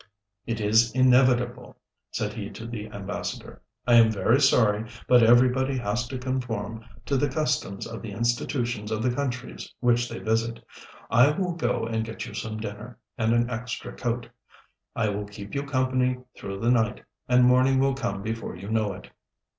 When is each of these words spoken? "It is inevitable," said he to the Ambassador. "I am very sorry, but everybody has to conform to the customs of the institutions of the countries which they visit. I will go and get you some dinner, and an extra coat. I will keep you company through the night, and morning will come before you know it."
"It 0.47 0.59
is 0.59 0.91
inevitable," 0.95 1.77
said 2.09 2.33
he 2.33 2.49
to 2.53 2.65
the 2.65 2.89
Ambassador. 2.89 3.61
"I 3.85 3.93
am 3.97 4.11
very 4.11 4.41
sorry, 4.41 4.87
but 5.07 5.21
everybody 5.21 5.77
has 5.77 6.07
to 6.07 6.17
conform 6.17 6.83
to 7.05 7.17
the 7.17 7.29
customs 7.29 7.85
of 7.85 8.01
the 8.01 8.09
institutions 8.11 8.89
of 8.89 9.03
the 9.03 9.13
countries 9.13 9.71
which 9.79 10.09
they 10.09 10.17
visit. 10.17 10.65
I 11.11 11.29
will 11.29 11.53
go 11.53 11.85
and 11.85 12.03
get 12.03 12.25
you 12.25 12.33
some 12.33 12.59
dinner, 12.59 12.97
and 13.15 13.31
an 13.31 13.47
extra 13.51 13.95
coat. 13.95 14.27
I 14.95 15.09
will 15.09 15.25
keep 15.25 15.53
you 15.53 15.61
company 15.61 16.17
through 16.35 16.61
the 16.61 16.71
night, 16.71 17.03
and 17.29 17.43
morning 17.45 17.77
will 17.79 17.93
come 17.93 18.23
before 18.23 18.55
you 18.55 18.69
know 18.71 18.93
it." 18.93 19.11